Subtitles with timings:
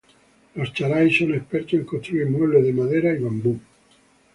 [0.55, 3.59] Los charai son expertos en construir muebles de madera y bambú.